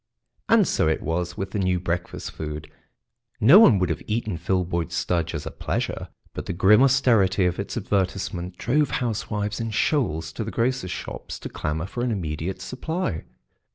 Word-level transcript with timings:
And 0.49 0.67
so 0.67 0.87
it 0.87 1.03
was 1.03 1.37
with 1.37 1.51
the 1.51 1.59
new 1.59 1.79
breakfast 1.79 2.31
food. 2.31 2.71
No 3.39 3.59
one 3.59 3.77
would 3.77 3.89
have 3.91 4.01
eaten 4.07 4.35
Filboid 4.35 4.89
Studge 4.91 5.35
as 5.35 5.45
a 5.45 5.51
pleasure, 5.51 6.07
but 6.33 6.47
the 6.47 6.53
grim 6.53 6.81
austerity 6.81 7.45
of 7.45 7.59
its 7.59 7.77
advertisement 7.77 8.57
drove 8.57 8.89
housewives 8.89 9.59
in 9.59 9.69
shoals 9.69 10.31
to 10.33 10.43
the 10.43 10.49
grocers' 10.49 10.89
shops 10.89 11.37
to 11.37 11.49
clamour 11.49 11.85
for 11.85 12.03
an 12.03 12.09
immediate 12.09 12.63
supply. 12.63 13.25